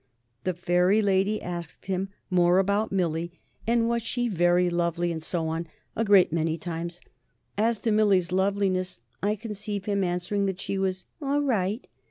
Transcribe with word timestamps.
The 0.45 0.55
Fairy 0.55 0.99
Lady 1.03 1.39
asked 1.43 1.85
him 1.85 2.09
more 2.31 2.57
about 2.57 2.91
Millie, 2.91 3.33
and 3.67 3.87
was 3.87 4.01
she 4.01 4.27
very 4.27 4.67
lovely, 4.67 5.11
and 5.11 5.21
so 5.21 5.47
on 5.47 5.67
a 5.95 6.03
great 6.03 6.33
many 6.33 6.57
times. 6.57 7.01
As 7.55 7.77
to 7.81 7.91
Millie's 7.91 8.31
loveliness, 8.31 8.99
I 9.21 9.35
conceive 9.35 9.85
him 9.85 10.03
answering 10.03 10.47
that 10.47 10.59
she 10.59 10.79
was 10.79 11.05
"all 11.21 11.43
right." 11.43 11.87